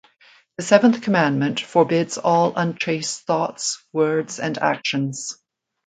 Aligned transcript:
The 0.57 0.63
seventh 0.63 1.03
commandment 1.03 1.59
forbids 1.59 2.17
all 2.17 2.53
unchaste 2.55 3.21
thoughts, 3.27 3.85
words, 3.93 4.39
and 4.39 4.57
actions. 4.57 5.37